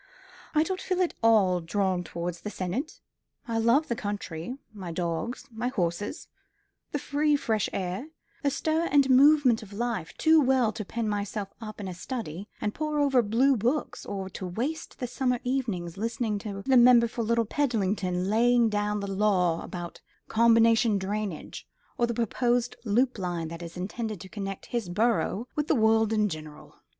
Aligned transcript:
"I 0.55 0.63
don't 0.63 0.81
feel 0.81 0.99
at 1.03 1.13
all 1.21 1.61
drawn 1.61 2.03
towards 2.03 2.41
the 2.41 2.49
senate. 2.49 2.99
I 3.47 3.59
love 3.59 3.87
the 3.87 3.95
country, 3.95 4.57
my 4.73 4.91
dogs, 4.91 5.45
my 5.51 5.67
horses, 5.67 6.27
the 6.91 6.97
free 6.97 7.35
fresh 7.35 7.69
air, 7.71 8.07
the 8.41 8.49
stir 8.49 8.87
and 8.91 9.11
movement 9.11 9.61
of 9.61 9.71
life 9.73 10.17
too 10.17 10.41
well 10.41 10.71
to 10.71 10.83
pen 10.83 11.07
myself 11.07 11.49
up 11.61 11.79
in 11.79 11.87
a 11.87 11.93
study 11.93 12.49
and 12.59 12.73
pore 12.73 12.97
over 12.99 13.21
blue 13.21 13.55
books, 13.55 14.03
or 14.03 14.27
to 14.31 14.47
waste 14.47 14.97
the 14.97 15.05
summer 15.05 15.39
evenings 15.43 15.97
listening 15.97 16.39
to 16.39 16.63
the 16.63 16.77
member 16.77 17.07
for 17.07 17.21
Little 17.21 17.45
Peddlington 17.45 18.27
laying 18.27 18.69
down 18.69 19.01
the 19.01 19.11
law 19.11 19.61
about 19.63 20.01
combination 20.27 20.97
drainage, 20.97 21.67
or 21.99 22.07
the 22.07 22.15
proposed 22.15 22.75
loop 22.83 23.19
line 23.19 23.49
that 23.49 23.61
is 23.61 23.77
intended 23.77 24.19
to 24.21 24.29
connect 24.29 24.65
his 24.73 24.89
borough 24.89 25.47
with 25.53 25.67
the 25.67 25.75
world 25.75 26.11
in 26.11 26.27
general. 26.27 26.79